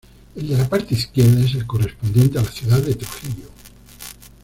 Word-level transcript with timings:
El 0.35 0.47
de 0.47 0.57
la 0.57 0.67
parte 0.67 0.95
izquierda 0.95 1.45
es 1.45 1.53
el 1.53 1.67
correspondiente 1.67 2.39
a 2.39 2.41
la 2.41 2.49
ciudad 2.51 2.79
de 2.81 2.95
Trujillo. 2.95 3.49